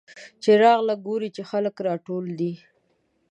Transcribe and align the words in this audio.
چې 0.43 0.51
راغله 0.63 0.95
ګوري 1.05 1.29
چې 1.35 1.41
خلک 1.49 1.75
راټول 1.87 2.25
دي. 2.39 2.53